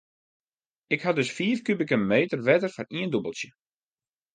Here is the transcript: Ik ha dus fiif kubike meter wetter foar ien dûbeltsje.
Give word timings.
Ik 0.93 1.01
ha 1.03 1.11
dus 1.17 1.31
fiif 1.37 1.59
kubike 1.65 1.97
meter 2.11 2.39
wetter 2.47 2.71
foar 2.75 2.89
ien 2.99 3.11
dûbeltsje. 3.13 3.49